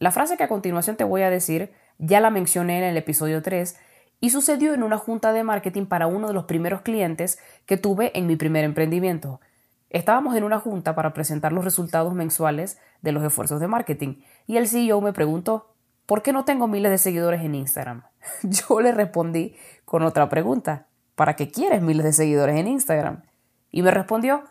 La 0.00 0.12
frase 0.12 0.36
que 0.36 0.44
a 0.44 0.48
continuación 0.48 0.94
te 0.94 1.02
voy 1.02 1.22
a 1.22 1.30
decir 1.30 1.72
ya 1.98 2.20
la 2.20 2.30
mencioné 2.30 2.78
en 2.78 2.84
el 2.84 2.96
episodio 2.96 3.42
3 3.42 3.76
y 4.20 4.30
sucedió 4.30 4.72
en 4.72 4.84
una 4.84 4.96
junta 4.96 5.32
de 5.32 5.42
marketing 5.42 5.86
para 5.86 6.06
uno 6.06 6.28
de 6.28 6.34
los 6.34 6.44
primeros 6.44 6.82
clientes 6.82 7.40
que 7.66 7.76
tuve 7.76 8.16
en 8.16 8.28
mi 8.28 8.36
primer 8.36 8.64
emprendimiento. 8.64 9.40
Estábamos 9.90 10.36
en 10.36 10.44
una 10.44 10.60
junta 10.60 10.94
para 10.94 11.14
presentar 11.14 11.52
los 11.52 11.64
resultados 11.64 12.14
mensuales 12.14 12.78
de 13.02 13.10
los 13.10 13.24
esfuerzos 13.24 13.58
de 13.58 13.66
marketing 13.66 14.20
y 14.46 14.56
el 14.56 14.68
CEO 14.68 15.00
me 15.00 15.12
preguntó, 15.12 15.74
¿por 16.06 16.22
qué 16.22 16.32
no 16.32 16.44
tengo 16.44 16.68
miles 16.68 16.92
de 16.92 16.98
seguidores 16.98 17.42
en 17.42 17.56
Instagram? 17.56 18.04
Yo 18.42 18.80
le 18.80 18.92
respondí 18.92 19.56
con 19.84 20.04
otra 20.04 20.28
pregunta, 20.28 20.86
¿para 21.16 21.34
qué 21.34 21.50
quieres 21.50 21.82
miles 21.82 22.04
de 22.04 22.12
seguidores 22.12 22.56
en 22.56 22.68
Instagram? 22.68 23.22
Y 23.72 23.82
me 23.82 23.90
respondió, 23.90 24.44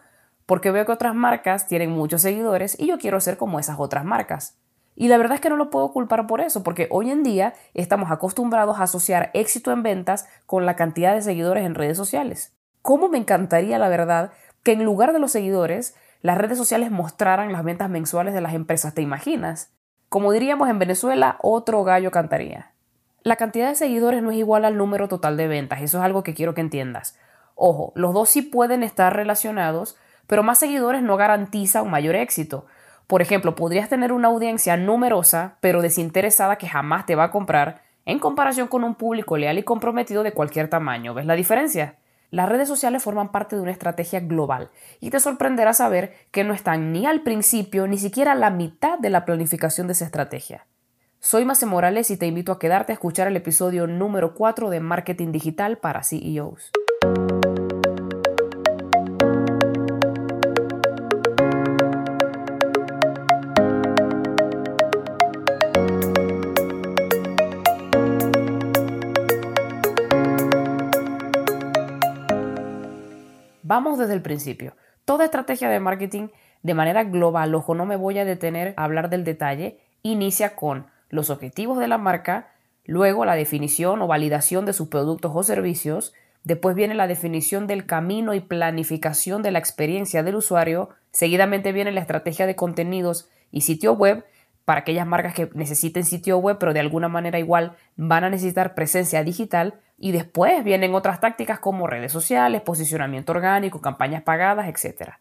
porque 0.45 0.71
veo 0.71 0.85
que 0.85 0.91
otras 0.91 1.15
marcas 1.15 1.67
tienen 1.67 1.91
muchos 1.91 2.21
seguidores 2.21 2.77
y 2.77 2.87
yo 2.87 2.97
quiero 2.97 3.19
ser 3.19 3.37
como 3.37 3.59
esas 3.59 3.79
otras 3.79 4.05
marcas. 4.05 4.57
Y 4.99 5.09
la 5.09 5.17
verdad 5.17 5.35
es 5.35 5.41
que 5.41 5.49
no 5.51 5.57
lo 5.57 5.69
puedo 5.69 5.91
culpar 5.91 6.25
por 6.25 6.41
eso, 6.41 6.63
porque 6.63 6.87
hoy 6.89 7.11
en 7.11 7.21
día 7.21 7.53
estamos 7.75 8.09
acostumbrados 8.09 8.79
a 8.79 8.83
asociar 8.83 9.29
éxito 9.35 9.71
en 9.71 9.83
ventas 9.83 10.27
con 10.47 10.65
la 10.65 10.75
cantidad 10.75 11.13
de 11.13 11.21
seguidores 11.21 11.67
en 11.67 11.75
redes 11.75 11.95
sociales. 11.95 12.55
¿Cómo 12.81 13.07
me 13.07 13.19
encantaría, 13.19 13.77
la 13.77 13.89
verdad, 13.89 14.31
que 14.63 14.71
en 14.71 14.83
lugar 14.83 15.13
de 15.13 15.19
los 15.19 15.31
seguidores, 15.31 15.95
las 16.23 16.39
redes 16.39 16.57
sociales 16.57 16.89
mostraran 16.89 17.53
las 17.53 17.63
ventas 17.63 17.91
mensuales 17.91 18.33
de 18.33 18.41
las 18.41 18.55
empresas? 18.55 18.95
¿Te 18.95 19.03
imaginas? 19.03 19.71
Como 20.09 20.31
diríamos 20.31 20.67
en 20.67 20.79
Venezuela, 20.79 21.37
otro 21.43 21.83
gallo 21.83 22.09
cantaría. 22.09 22.71
La 23.21 23.35
cantidad 23.35 23.69
de 23.69 23.75
seguidores 23.75 24.23
no 24.23 24.31
es 24.31 24.37
igual 24.37 24.65
al 24.65 24.77
número 24.77 25.07
total 25.07 25.37
de 25.37 25.47
ventas, 25.47 25.83
eso 25.83 25.99
es 25.99 26.03
algo 26.03 26.23
que 26.23 26.33
quiero 26.33 26.55
que 26.55 26.61
entiendas. 26.61 27.19
Ojo, 27.53 27.91
los 27.93 28.15
dos 28.15 28.29
sí 28.29 28.41
pueden 28.41 28.81
estar 28.81 29.15
relacionados, 29.15 29.95
pero 30.25 30.41
más 30.41 30.57
seguidores 30.57 31.03
no 31.03 31.17
garantiza 31.17 31.83
un 31.83 31.91
mayor 31.91 32.15
éxito. 32.15 32.65
Por 33.07 33.21
ejemplo, 33.21 33.55
podrías 33.55 33.87
tener 33.87 34.11
una 34.11 34.27
audiencia 34.27 34.75
numerosa, 34.75 35.57
pero 35.61 35.81
desinteresada 35.81 36.57
que 36.57 36.67
jamás 36.67 37.05
te 37.05 37.15
va 37.15 37.25
a 37.25 37.31
comprar, 37.31 37.81
en 38.05 38.19
comparación 38.19 38.67
con 38.67 38.83
un 38.83 38.95
público 38.95 39.37
leal 39.37 39.57
y 39.57 39.63
comprometido 39.63 40.23
de 40.23 40.33
cualquier 40.33 40.69
tamaño. 40.69 41.13
¿Ves 41.13 41.25
la 41.25 41.35
diferencia? 41.35 41.95
Las 42.31 42.49
redes 42.49 42.67
sociales 42.67 43.01
forman 43.01 43.31
parte 43.31 43.55
de 43.55 43.61
una 43.61 43.71
estrategia 43.71 44.19
global 44.19 44.69
y 44.99 45.09
te 45.09 45.21
sorprenderá 45.21 45.73
saber 45.73 46.13
que 46.31 46.43
no 46.43 46.53
están 46.53 46.91
ni 46.91 47.05
al 47.05 47.21
principio 47.21 47.87
ni 47.87 47.97
siquiera 47.97 48.33
a 48.33 48.35
la 48.35 48.49
mitad 48.49 48.99
de 48.99 49.09
la 49.09 49.23
planificación 49.23 49.87
de 49.87 49.93
esa 49.93 50.03
estrategia. 50.03 50.67
Soy 51.21 51.45
Mace 51.45 51.65
Morales 51.65 52.11
y 52.11 52.17
te 52.17 52.27
invito 52.27 52.51
a 52.51 52.59
quedarte 52.59 52.91
a 52.91 52.95
escuchar 52.95 53.27
el 53.27 53.37
episodio 53.37 53.87
número 53.87 54.33
4 54.35 54.69
de 54.69 54.81
Marketing 54.81 55.31
Digital 55.31 55.77
para 55.77 56.03
CEOs. 56.03 56.71
Vamos 73.67 73.99
desde 73.99 74.13
el 74.13 74.21
principio. 74.21 74.77
Toda 75.03 75.25
estrategia 75.25 75.67
de 75.67 75.81
marketing 75.81 76.29
de 76.63 76.73
manera 76.73 77.03
global, 77.03 77.53
ojo, 77.53 77.75
no 77.75 77.85
me 77.85 77.97
voy 77.97 78.17
a 78.17 78.23
detener 78.23 78.73
a 78.77 78.85
hablar 78.85 79.09
del 79.09 79.25
detalle, 79.25 79.77
inicia 80.03 80.55
con 80.55 80.87
los 81.09 81.29
objetivos 81.29 81.77
de 81.77 81.89
la 81.89 81.97
marca, 81.97 82.53
luego 82.85 83.25
la 83.25 83.35
definición 83.35 84.01
o 84.01 84.07
validación 84.07 84.65
de 84.65 84.71
sus 84.71 84.87
productos 84.87 85.33
o 85.35 85.43
servicios, 85.43 86.13
después 86.45 86.77
viene 86.77 86.95
la 86.95 87.07
definición 87.07 87.67
del 87.67 87.85
camino 87.85 88.33
y 88.33 88.39
planificación 88.39 89.43
de 89.43 89.51
la 89.51 89.59
experiencia 89.59 90.23
del 90.23 90.35
usuario, 90.35 90.87
seguidamente 91.11 91.73
viene 91.73 91.91
la 91.91 91.99
estrategia 91.99 92.47
de 92.47 92.55
contenidos 92.55 93.27
y 93.51 93.61
sitio 93.61 93.91
web 93.91 94.23
para 94.63 94.79
aquellas 94.79 95.07
marcas 95.07 95.33
que 95.33 95.49
necesiten 95.55 96.05
sitio 96.05 96.37
web 96.37 96.55
pero 96.57 96.73
de 96.73 96.79
alguna 96.79 97.09
manera 97.09 97.37
igual 97.37 97.75
van 97.97 98.23
a 98.23 98.29
necesitar 98.29 98.75
presencia 98.75 99.25
digital 99.25 99.81
y 99.97 100.11
después 100.11 100.63
vienen 100.63 100.93
otras 100.93 101.19
tácticas 101.19 101.59
como 101.59 101.87
redes 101.87 102.11
sociales, 102.11 102.61
posicionamiento 102.61 103.31
orgánico, 103.31 103.81
campañas 103.81 104.21
pagadas, 104.21 104.67
etc. 104.67 105.13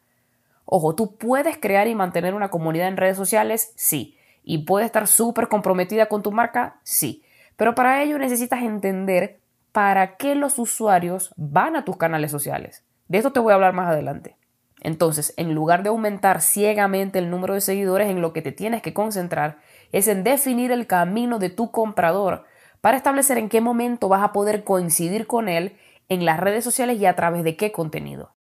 Ojo, 0.64 0.94
¿tú 0.94 1.16
puedes 1.16 1.58
crear 1.58 1.88
y 1.88 1.94
mantener 1.94 2.34
una 2.34 2.50
comunidad 2.50 2.88
en 2.88 2.96
redes 2.96 3.16
sociales? 3.16 3.72
Sí. 3.76 4.16
¿Y 4.42 4.58
puedes 4.58 4.86
estar 4.86 5.06
súper 5.06 5.48
comprometida 5.48 6.06
con 6.06 6.22
tu 6.22 6.30
marca? 6.30 6.78
Sí. 6.82 7.24
Pero 7.56 7.74
para 7.74 8.02
ello 8.02 8.18
necesitas 8.18 8.62
entender 8.62 9.40
para 9.72 10.16
qué 10.16 10.34
los 10.34 10.58
usuarios 10.58 11.32
van 11.36 11.76
a 11.76 11.84
tus 11.84 11.96
canales 11.96 12.30
sociales. 12.30 12.84
De 13.08 13.18
esto 13.18 13.32
te 13.32 13.40
voy 13.40 13.52
a 13.52 13.54
hablar 13.54 13.72
más 13.72 13.88
adelante. 13.88 14.36
Entonces, 14.82 15.32
en 15.36 15.54
lugar 15.54 15.82
de 15.82 15.88
aumentar 15.88 16.42
ciegamente 16.42 17.18
el 17.18 17.30
número 17.30 17.54
de 17.54 17.60
seguidores, 17.60 18.08
en 18.08 18.20
lo 18.20 18.32
que 18.32 18.42
te 18.42 18.52
tienes 18.52 18.82
que 18.82 18.92
concentrar 18.92 19.58
es 19.92 20.06
en 20.06 20.22
definir 20.22 20.70
el 20.70 20.86
camino 20.86 21.38
de 21.38 21.50
tu 21.50 21.70
comprador 21.70 22.44
para 22.86 22.98
establecer 22.98 23.36
en 23.36 23.48
qué 23.48 23.60
momento 23.60 24.08
vas 24.08 24.22
a 24.22 24.32
poder 24.32 24.62
coincidir 24.62 25.26
con 25.26 25.48
él 25.48 25.76
en 26.08 26.24
las 26.24 26.38
redes 26.38 26.62
sociales 26.62 27.00
y 27.00 27.06
a 27.06 27.16
través 27.16 27.42
de 27.42 27.56
qué 27.56 27.72
contenido. 27.72 28.36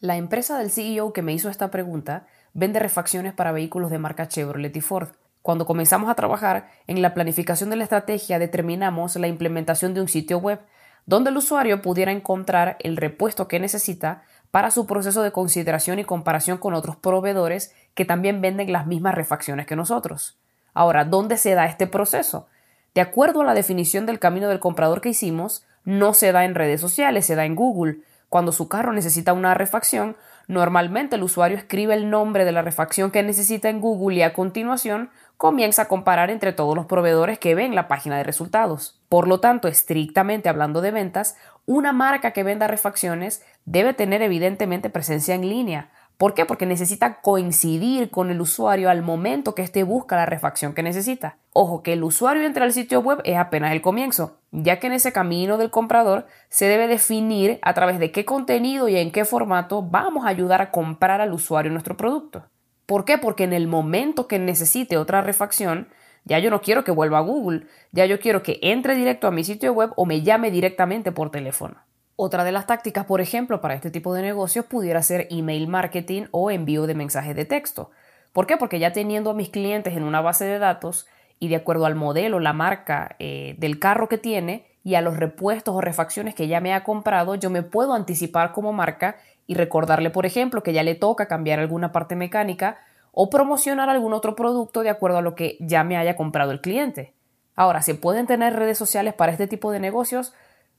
La 0.00 0.18
empresa 0.18 0.58
del 0.58 0.70
CEO 0.70 1.14
que 1.14 1.22
me 1.22 1.32
hizo 1.32 1.48
esta 1.48 1.70
pregunta 1.70 2.26
vende 2.52 2.78
refacciones 2.78 3.32
para 3.32 3.52
vehículos 3.52 3.90
de 3.90 3.98
marca 3.98 4.28
Chevrolet 4.28 4.76
y 4.76 4.82
Ford. 4.82 5.08
Cuando 5.40 5.64
comenzamos 5.64 6.10
a 6.10 6.14
trabajar 6.14 6.68
en 6.88 7.00
la 7.00 7.14
planificación 7.14 7.70
de 7.70 7.76
la 7.76 7.84
estrategia 7.84 8.38
determinamos 8.38 9.16
la 9.16 9.28
implementación 9.28 9.94
de 9.94 10.02
un 10.02 10.08
sitio 10.08 10.36
web 10.36 10.60
donde 11.06 11.30
el 11.30 11.38
usuario 11.38 11.80
pudiera 11.80 12.12
encontrar 12.12 12.76
el 12.80 12.98
repuesto 12.98 13.48
que 13.48 13.60
necesita 13.60 14.24
para 14.50 14.70
su 14.70 14.86
proceso 14.86 15.22
de 15.22 15.32
consideración 15.32 15.98
y 15.98 16.04
comparación 16.04 16.58
con 16.58 16.74
otros 16.74 16.96
proveedores 16.96 17.74
que 17.94 18.04
también 18.04 18.42
venden 18.42 18.72
las 18.72 18.86
mismas 18.86 19.14
refacciones 19.14 19.66
que 19.66 19.74
nosotros. 19.74 20.38
Ahora, 20.74 21.06
¿dónde 21.06 21.38
se 21.38 21.54
da 21.54 21.64
este 21.64 21.86
proceso? 21.86 22.46
De 22.94 23.00
acuerdo 23.00 23.42
a 23.42 23.44
la 23.44 23.54
definición 23.54 24.06
del 24.06 24.18
camino 24.18 24.48
del 24.48 24.58
comprador 24.58 25.00
que 25.00 25.10
hicimos, 25.10 25.64
no 25.84 26.12
se 26.12 26.32
da 26.32 26.44
en 26.44 26.54
redes 26.54 26.80
sociales, 26.80 27.26
se 27.26 27.36
da 27.36 27.44
en 27.44 27.54
Google. 27.54 27.98
Cuando 28.28 28.52
su 28.52 28.68
carro 28.68 28.92
necesita 28.92 29.32
una 29.32 29.54
refacción, 29.54 30.16
normalmente 30.46 31.16
el 31.16 31.22
usuario 31.22 31.56
escribe 31.56 31.94
el 31.94 32.10
nombre 32.10 32.44
de 32.44 32.52
la 32.52 32.62
refacción 32.62 33.10
que 33.10 33.22
necesita 33.22 33.68
en 33.68 33.80
Google 33.80 34.16
y 34.16 34.22
a 34.22 34.32
continuación 34.32 35.10
comienza 35.36 35.82
a 35.82 35.88
comparar 35.88 36.30
entre 36.30 36.52
todos 36.52 36.76
los 36.76 36.86
proveedores 36.86 37.38
que 37.38 37.54
ven 37.54 37.74
la 37.74 37.88
página 37.88 38.18
de 38.18 38.24
resultados. 38.24 39.00
Por 39.08 39.26
lo 39.26 39.40
tanto, 39.40 39.68
estrictamente 39.68 40.48
hablando 40.48 40.80
de 40.80 40.90
ventas, 40.90 41.36
una 41.66 41.92
marca 41.92 42.32
que 42.32 42.42
venda 42.42 42.66
refacciones 42.66 43.42
debe 43.64 43.94
tener 43.94 44.22
evidentemente 44.22 44.90
presencia 44.90 45.34
en 45.34 45.48
línea, 45.48 45.90
¿Por 46.20 46.34
qué? 46.34 46.44
Porque 46.44 46.66
necesita 46.66 47.22
coincidir 47.22 48.10
con 48.10 48.30
el 48.30 48.42
usuario 48.42 48.90
al 48.90 49.00
momento 49.00 49.54
que 49.54 49.62
éste 49.62 49.84
busca 49.84 50.16
la 50.16 50.26
refacción 50.26 50.74
que 50.74 50.82
necesita. 50.82 51.38
Ojo, 51.54 51.82
que 51.82 51.94
el 51.94 52.04
usuario 52.04 52.42
entre 52.42 52.62
al 52.62 52.74
sitio 52.74 53.00
web 53.00 53.22
es 53.24 53.38
apenas 53.38 53.72
el 53.72 53.80
comienzo, 53.80 54.36
ya 54.50 54.78
que 54.78 54.88
en 54.88 54.92
ese 54.92 55.14
camino 55.14 55.56
del 55.56 55.70
comprador 55.70 56.26
se 56.50 56.66
debe 56.66 56.88
definir 56.88 57.58
a 57.62 57.72
través 57.72 57.98
de 57.98 58.12
qué 58.12 58.26
contenido 58.26 58.86
y 58.86 58.98
en 58.98 59.12
qué 59.12 59.24
formato 59.24 59.80
vamos 59.80 60.26
a 60.26 60.28
ayudar 60.28 60.60
a 60.60 60.70
comprar 60.70 61.22
al 61.22 61.32
usuario 61.32 61.72
nuestro 61.72 61.96
producto. 61.96 62.44
¿Por 62.84 63.06
qué? 63.06 63.16
Porque 63.16 63.44
en 63.44 63.54
el 63.54 63.66
momento 63.66 64.28
que 64.28 64.38
necesite 64.38 64.98
otra 64.98 65.22
refacción, 65.22 65.88
ya 66.26 66.38
yo 66.38 66.50
no 66.50 66.60
quiero 66.60 66.84
que 66.84 66.92
vuelva 66.92 67.16
a 67.16 67.22
Google, 67.22 67.66
ya 67.92 68.04
yo 68.04 68.20
quiero 68.20 68.42
que 68.42 68.58
entre 68.60 68.94
directo 68.94 69.26
a 69.26 69.30
mi 69.30 69.42
sitio 69.42 69.72
web 69.72 69.92
o 69.96 70.04
me 70.04 70.20
llame 70.20 70.50
directamente 70.50 71.12
por 71.12 71.30
teléfono. 71.30 71.78
Otra 72.22 72.44
de 72.44 72.52
las 72.52 72.66
tácticas, 72.66 73.06
por 73.06 73.22
ejemplo, 73.22 73.62
para 73.62 73.72
este 73.72 73.90
tipo 73.90 74.12
de 74.12 74.20
negocios 74.20 74.66
pudiera 74.66 75.02
ser 75.02 75.26
email 75.30 75.68
marketing 75.68 76.24
o 76.32 76.50
envío 76.50 76.86
de 76.86 76.94
mensajes 76.94 77.34
de 77.34 77.46
texto. 77.46 77.92
¿Por 78.34 78.46
qué? 78.46 78.58
Porque 78.58 78.78
ya 78.78 78.92
teniendo 78.92 79.30
a 79.30 79.34
mis 79.34 79.48
clientes 79.48 79.96
en 79.96 80.02
una 80.02 80.20
base 80.20 80.44
de 80.44 80.58
datos 80.58 81.06
y 81.38 81.48
de 81.48 81.56
acuerdo 81.56 81.86
al 81.86 81.94
modelo, 81.94 82.38
la 82.38 82.52
marca 82.52 83.16
eh, 83.20 83.54
del 83.56 83.78
carro 83.78 84.10
que 84.10 84.18
tiene 84.18 84.66
y 84.84 84.96
a 84.96 85.00
los 85.00 85.16
repuestos 85.16 85.74
o 85.74 85.80
refacciones 85.80 86.34
que 86.34 86.46
ya 86.46 86.60
me 86.60 86.74
ha 86.74 86.84
comprado, 86.84 87.36
yo 87.36 87.48
me 87.48 87.62
puedo 87.62 87.94
anticipar 87.94 88.52
como 88.52 88.74
marca 88.74 89.16
y 89.46 89.54
recordarle, 89.54 90.10
por 90.10 90.26
ejemplo, 90.26 90.62
que 90.62 90.74
ya 90.74 90.82
le 90.82 90.96
toca 90.96 91.26
cambiar 91.26 91.58
alguna 91.58 91.90
parte 91.90 92.16
mecánica 92.16 92.80
o 93.12 93.30
promocionar 93.30 93.88
algún 93.88 94.12
otro 94.12 94.36
producto 94.36 94.82
de 94.82 94.90
acuerdo 94.90 95.16
a 95.16 95.22
lo 95.22 95.34
que 95.34 95.56
ya 95.58 95.84
me 95.84 95.96
haya 95.96 96.16
comprado 96.16 96.50
el 96.50 96.60
cliente. 96.60 97.14
Ahora, 97.56 97.80
¿se 97.80 97.94
pueden 97.94 98.26
tener 98.26 98.56
redes 98.56 98.76
sociales 98.76 99.14
para 99.14 99.32
este 99.32 99.46
tipo 99.46 99.72
de 99.72 99.80
negocios? 99.80 100.34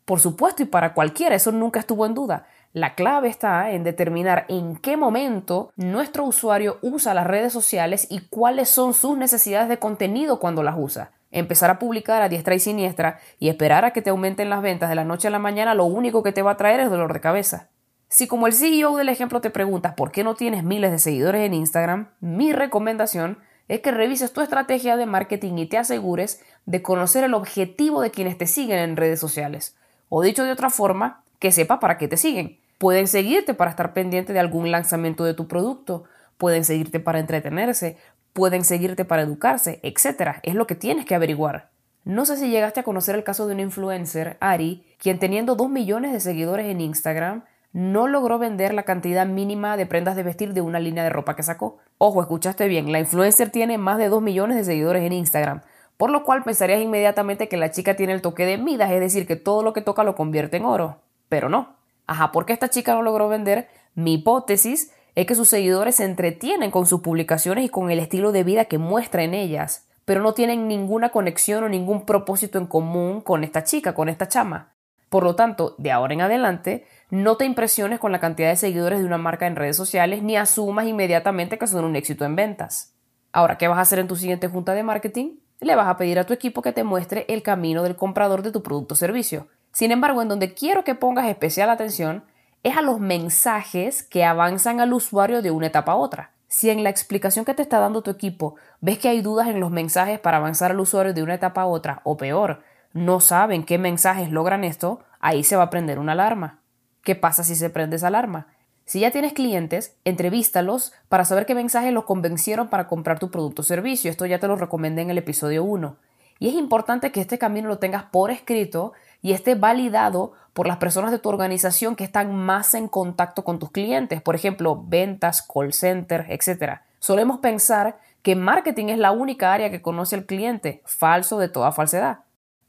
Por 0.06 0.20
supuesto, 0.20 0.64
y 0.64 0.66
para 0.66 0.94
cualquiera, 0.94 1.36
eso 1.36 1.52
nunca 1.52 1.80
estuvo 1.80 2.06
en 2.06 2.14
duda. 2.14 2.46
La 2.74 2.96
clave 2.96 3.28
está 3.28 3.72
en 3.72 3.84
determinar 3.84 4.46
en 4.48 4.78
qué 4.78 4.96
momento 4.96 5.72
nuestro 5.76 6.24
usuario 6.24 6.80
usa 6.82 7.14
las 7.14 7.28
redes 7.28 7.52
sociales 7.52 8.08
y 8.10 8.20
cuáles 8.30 8.70
son 8.70 8.94
sus 8.94 9.18
necesidades 9.18 9.68
de 9.68 9.78
contenido 9.78 10.40
cuando 10.40 10.64
las 10.64 10.76
usa. 10.78 11.12
Empezar 11.32 11.70
a 11.70 11.80
publicar 11.80 12.22
a 12.22 12.30
diestra 12.30 12.56
y 12.56 12.60
siniestra 12.60 13.20
y 13.40 13.50
esperar 13.50 13.84
a 13.84 13.92
que 13.92 14.02
te 14.02 14.10
aumenten 14.10 14.50
las 14.50 14.62
ventas 14.62 14.90
de 14.90 14.96
la 14.96 15.04
noche 15.04 15.28
a 15.28 15.32
la 15.32 15.40
mañana 15.40 15.76
lo 15.76 15.86
único 15.86 16.24
que 16.24 16.32
te 16.32 16.42
va 16.42 16.52
a 16.52 16.58
traer 16.58 16.80
es 16.80 16.90
dolor 16.90 17.12
de 17.12 17.20
cabeza. 17.20 17.70
Si 18.08 18.28
como 18.28 18.48
el 18.48 18.54
CEO 18.54 18.98
del 18.98 19.10
ejemplo 19.10 19.40
te 19.40 19.50
preguntas 19.50 19.94
por 19.94 20.12
qué 20.12 20.24
no 20.24 20.36
tienes 20.36 20.64
miles 20.64 20.92
de 20.92 21.00
seguidores 21.00 21.46
en 21.46 21.54
Instagram, 21.54 22.10
mi 22.20 22.52
recomendación 22.54 23.40
es 23.70 23.80
que 23.80 23.92
revises 23.92 24.34
tu 24.34 24.42
estrategia 24.42 24.98
de 24.98 25.06
marketing 25.06 25.58
y 25.58 25.66
te 25.66 25.78
asegures 25.78 26.42
de 26.66 26.82
conocer 26.82 27.24
el 27.24 27.34
objetivo 27.34 28.02
de 28.02 28.12
quienes 28.12 28.38
te 28.38 28.48
siguen 28.48 28.80
en 28.80 28.98
redes 28.98 29.20
sociales. 29.20 29.78
O 30.14 30.22
dicho 30.22 30.44
de 30.44 30.52
otra 30.52 30.70
forma, 30.70 31.24
que 31.40 31.54
sepa 31.54 31.80
para 31.80 31.98
qué 31.98 32.10
te 32.10 32.18
siguen. 32.18 32.60
Pueden 32.78 33.08
seguirte 33.08 33.54
para 33.54 33.72
estar 33.72 33.94
pendiente 33.94 34.34
de 34.34 34.40
algún 34.40 34.70
lanzamiento 34.70 35.24
de 35.24 35.34
tu 35.34 35.48
producto. 35.48 36.04
pueden 36.38 36.66
seguirte 36.66 37.00
para 37.00 37.20
entretenerse, 37.20 37.98
pueden 38.34 38.66
seguirte 38.66 39.06
para 39.06 39.22
educarse, 39.22 39.80
etc. 39.84 40.40
Es 40.44 40.56
lo 40.56 40.68
que 40.68 40.76
tienes 40.76 41.06
que 41.06 41.16
averiguar. 41.16 41.70
No 42.04 42.26
sé 42.26 42.36
si 42.36 42.50
llegaste 42.50 42.82
a 42.82 42.84
conocer 42.84 43.16
el 43.16 43.24
caso 43.24 43.48
de 43.48 43.54
un 43.54 43.62
influencer, 43.62 44.36
Ari, 44.42 44.84
quien 44.98 45.18
teniendo 45.18 45.56
2 45.56 45.70
millones 45.70 46.12
de 46.12 46.20
seguidores 46.20 46.66
en 46.66 46.82
Instagram, 46.82 47.46
no 47.72 48.08
logró 48.08 48.38
vender 48.38 48.74
la 48.74 48.84
cantidad 48.84 49.26
mínima 49.26 49.78
de 49.78 49.86
prendas 49.86 50.18
de 50.18 50.24
vestir 50.24 50.54
de 50.54 50.60
una 50.60 50.82
línea 50.82 51.06
de 51.06 51.10
ropa 51.10 51.38
que 51.38 51.44
sacó. 51.44 51.78
Ojo, 51.98 52.22
escuchaste 52.22 52.68
bien, 52.68 52.92
la 52.92 53.00
influencer 53.00 53.50
tiene 53.50 53.78
más 53.78 53.98
de 53.98 54.10
2 54.10 54.22
millones 54.22 54.58
de 54.58 54.66
seguidores 54.66 55.04
en 55.04 55.14
Instagram, 55.14 55.62
por 56.02 56.10
lo 56.10 56.24
cual 56.24 56.42
pensarías 56.42 56.82
inmediatamente 56.82 57.48
que 57.48 57.58
la 57.58 57.70
chica 57.70 57.96
tiene 57.96 58.14
el 58.14 58.24
toque 58.24 58.48
de 58.48 58.58
Midas, 58.58 58.90
es 58.90 59.00
decir, 59.00 59.28
que 59.28 59.36
todo 59.36 59.62
lo 59.62 59.72
que 59.72 59.84
toca 59.84 60.04
lo 60.04 60.16
convierte 60.16 60.58
en 60.58 60.66
oro. 60.66 60.98
Pero 61.30 61.48
no. 61.48 61.76
Ajá, 62.08 62.32
¿por 62.32 62.48
qué 62.48 62.54
esta 62.54 62.72
chica 62.72 62.96
no 62.96 63.04
logró 63.04 63.30
vender? 63.30 63.70
Mi 63.94 64.16
hipótesis 64.16 64.92
es 65.14 65.28
que 65.28 65.36
sus 65.36 65.48
seguidores 65.48 65.98
se 65.98 66.06
entretienen 66.06 66.72
con 66.72 66.88
sus 66.88 67.02
publicaciones 67.02 67.66
y 67.66 67.70
con 67.70 67.92
el 67.92 68.00
estilo 68.00 68.32
de 68.32 68.44
vida 68.44 68.66
que 68.66 68.80
muestra 68.80 69.22
en 69.22 69.36
ellas, 69.36 69.90
pero 70.04 70.24
no 70.24 70.34
tienen 70.34 70.68
ninguna 70.68 71.10
conexión 71.10 71.64
o 71.66 71.70
ningún 71.70 72.08
propósito 72.08 72.58
en 72.58 72.66
común 72.66 73.22
con 73.22 73.44
esta 73.44 73.64
chica, 73.64 73.94
con 73.94 74.10
esta 74.10 74.28
chama. 74.28 74.74
Por 75.08 75.22
lo 75.24 75.36
tanto, 75.36 75.76
de 75.78 75.92
ahora 75.92 76.16
en 76.16 76.22
adelante, 76.22 76.84
no 77.12 77.38
te 77.38 77.46
impresiones 77.46 78.00
con 78.00 78.12
la 78.12 78.20
cantidad 78.20 78.50
de 78.50 78.56
seguidores 78.56 79.02
de 79.02 79.06
una 79.06 79.20
marca 79.20 79.46
en 79.46 79.56
redes 79.56 79.78
sociales 79.78 80.24
ni 80.24 80.36
asumas 80.36 80.88
inmediatamente 80.88 81.60
que 81.60 81.68
son 81.68 81.86
un 81.86 81.96
éxito 81.96 82.26
en 82.26 82.36
ventas. 82.36 82.96
Ahora, 83.32 83.60
¿qué 83.60 83.68
vas 83.68 83.78
a 83.78 83.82
hacer 83.82 84.00
en 84.00 84.08
tu 84.08 84.16
siguiente 84.16 84.48
junta 84.48 84.74
de 84.74 84.82
marketing? 84.82 85.41
Le 85.62 85.76
vas 85.76 85.88
a 85.88 85.96
pedir 85.96 86.18
a 86.18 86.26
tu 86.26 86.34
equipo 86.34 86.64
que 86.64 86.72
te 86.72 86.84
muestre 86.84 87.24
el 87.30 87.44
camino 87.44 87.84
del 87.84 87.96
comprador 87.96 88.42
de 88.42 88.52
tu 88.52 88.64
producto 88.64 88.96
o 88.96 88.98
servicio. 88.98 89.48
Sin 89.72 89.92
embargo, 89.92 90.24
en 90.24 90.28
donde 90.28 90.56
quiero 90.56 90.84
que 90.84 90.96
pongas 90.96 91.28
especial 91.28 91.70
atención 91.70 92.24
es 92.64 92.78
a 92.78 92.82
los 92.82 93.00
mensajes 93.00 94.02
que 94.02 94.26
avanzan 94.26 94.80
al 94.80 94.92
usuario 94.92 95.44
de 95.44 95.52
una 95.52 95.68
etapa 95.68 95.92
a 95.92 95.98
otra. 95.98 96.32
Si 96.48 96.72
en 96.72 96.84
la 96.84 96.90
explicación 96.90 97.46
que 97.46 97.54
te 97.54 97.62
está 97.62 97.80
dando 97.80 98.02
tu 98.02 98.10
equipo 98.10 98.56
ves 98.82 98.98
que 98.98 99.08
hay 99.08 99.22
dudas 99.22 99.50
en 99.50 99.60
los 99.60 99.70
mensajes 99.70 100.20
para 100.20 100.38
avanzar 100.38 100.72
al 100.72 100.80
usuario 100.80 101.14
de 101.14 101.22
una 101.22 101.36
etapa 101.36 101.62
a 101.62 101.68
otra, 101.68 102.02
o 102.06 102.18
peor, 102.18 102.64
no 102.94 103.20
saben 103.20 103.64
qué 103.64 103.78
mensajes 103.78 104.32
logran 104.32 104.64
esto, 104.64 105.02
ahí 105.20 105.44
se 105.44 105.58
va 105.58 105.64
a 105.64 105.70
prender 105.70 106.00
una 106.00 106.14
alarma. 106.14 106.60
¿Qué 107.04 107.16
pasa 107.16 107.44
si 107.44 107.56
se 107.56 107.70
prende 107.70 107.98
esa 107.98 108.08
alarma? 108.08 108.48
Si 108.86 109.00
ya 109.00 109.12
tienes 109.12 109.34
clientes, 109.34 109.96
entrevístalos 110.04 110.94
para 111.08 111.26
saber 111.26 111.46
qué 111.46 111.56
mensajes 111.56 111.94
los 111.94 112.06
convencieron 112.06 112.70
para 112.70 112.88
comprar 112.88 113.20
tu 113.20 113.32
producto 113.32 113.62
o 113.62 113.66
servicio. 113.66 114.12
Esto 114.12 114.26
ya 114.26 114.40
te 114.40 114.48
lo 114.48 114.56
recomendé 114.56 115.02
en 115.02 115.10
el 115.10 115.18
episodio 115.18 115.64
1. 115.64 115.96
Y 116.40 116.50
es 116.50 116.56
importante 116.56 117.12
que 117.12 117.22
este 117.22 117.38
camino 117.38 117.68
lo 117.68 117.78
tengas 117.78 118.04
por 118.04 118.32
escrito 118.32 118.94
y 119.22 119.34
esté 119.34 119.56
validado 119.56 120.34
por 120.54 120.68
las 120.68 120.78
personas 120.78 121.12
de 121.12 121.20
tu 121.20 121.30
organización 121.30 121.96
que 121.96 122.04
están 122.04 122.36
más 122.36 122.74
en 122.74 122.88
contacto 122.88 123.44
con 123.44 123.60
tus 123.60 123.72
clientes, 123.72 124.22
por 124.22 124.36
ejemplo, 124.36 124.84
ventas, 124.88 125.42
call 125.42 125.72
center, 125.72 126.26
etc. 126.30 126.80
Solemos 127.00 127.40
pensar 127.40 128.00
que 128.24 128.36
marketing 128.36 128.88
es 128.88 128.98
la 128.98 129.12
única 129.12 129.54
área 129.54 129.70
que 129.70 129.82
conoce 129.82 130.16
al 130.16 130.26
cliente, 130.26 130.82
falso 130.86 131.38
de 131.38 131.48
toda 131.48 131.72
falsedad. 131.72 132.20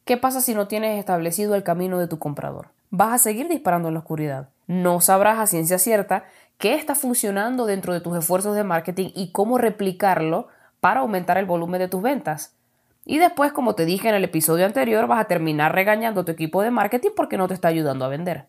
¿Qué 0.05 0.17
pasa 0.17 0.41
si 0.41 0.55
no 0.55 0.69
tienes 0.69 0.99
establecido 0.99 1.55
el 1.55 1.63
camino 1.63 1.99
de 1.99 2.09
tu 2.09 2.19
comprador? 2.19 2.69
Vas 2.91 3.15
a 3.15 3.19
seguir 3.19 3.49
disparando 3.49 3.89
en 3.89 3.95
la 3.95 4.01
oscuridad. 4.01 4.49
No 4.73 5.03
sabrás 5.03 5.39
a 5.39 5.47
ciencia 5.47 5.77
cierta 5.77 6.25
qué 6.57 6.77
está 6.77 6.95
funcionando 6.95 7.67
dentro 7.67 7.93
de 7.93 8.01
tus 8.01 8.17
esfuerzos 8.17 8.57
de 8.57 8.65
marketing 8.65 9.11
y 9.15 9.31
cómo 9.31 9.59
replicarlo 9.59 10.49
para 10.81 11.01
aumentar 11.01 11.37
el 11.37 11.45
volumen 11.45 11.79
de 11.79 11.89
tus 11.89 12.01
ventas. 12.01 12.57
Y 13.05 13.19
después, 13.19 13.53
como 13.53 13.75
te 13.75 13.85
dije 13.85 14.09
en 14.09 14.15
el 14.15 14.25
episodio 14.25 14.65
anterior, 14.65 15.07
vas 15.07 15.21
a 15.21 15.27
terminar 15.27 15.75
regañando 15.75 16.23
a 16.23 16.25
tu 16.25 16.33
equipo 16.33 16.63
de 16.63 16.71
marketing 16.71 17.11
porque 17.15 17.37
no 17.37 17.49
te 17.49 17.55
está 17.55 17.69
ayudando 17.69 18.07
a 18.07 18.09
vender. 18.09 18.47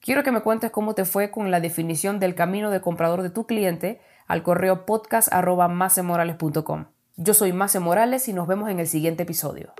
Quiero 0.00 0.22
que 0.22 0.32
me 0.32 0.40
cuentes 0.40 0.70
cómo 0.70 0.94
te 0.94 1.04
fue 1.04 1.30
con 1.30 1.50
la 1.50 1.60
definición 1.60 2.20
del 2.20 2.34
camino 2.34 2.70
de 2.70 2.80
comprador 2.80 3.20
de 3.20 3.28
tu 3.28 3.46
cliente 3.46 4.00
al 4.26 4.42
correo 4.42 4.86
podcast.macemorales.com. 4.86 6.86
Yo 7.16 7.34
soy 7.34 7.52
Mace 7.52 7.80
Morales 7.80 8.28
y 8.28 8.32
nos 8.32 8.46
vemos 8.46 8.70
en 8.70 8.80
el 8.80 8.86
siguiente 8.86 9.24
episodio. 9.24 9.74